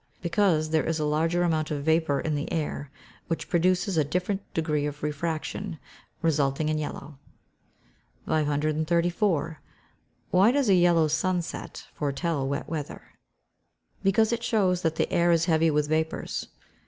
_Because 0.23 0.71
there 0.71 0.83
is 0.83 0.97
a 0.97 1.05
larger 1.05 1.43
amount 1.43 1.69
of 1.69 1.83
vapour 1.83 2.19
in 2.19 2.33
the 2.33 2.51
air, 2.51 2.89
which 3.27 3.47
produces 3.51 3.97
a 3.97 4.03
different 4.03 4.41
degree 4.55 4.87
of 4.87 5.03
refraction, 5.03 5.77
resulting 6.23 6.69
in 6.69 6.79
yellow. 6.79 7.19
534. 8.25 9.59
Why 10.31 10.51
does 10.51 10.69
a 10.69 10.73
yellow 10.73 11.07
sunset 11.07 11.85
foretell 11.93 12.47
wet 12.47 12.67
weather? 12.67 13.13
Because 14.01 14.33
it 14.33 14.41
shows 14.43 14.81
that 14.81 14.95
the 14.95 15.07
air 15.13 15.31
is 15.31 15.45
heavy 15.45 15.69
with 15.69 15.87
vapours. 15.87 16.47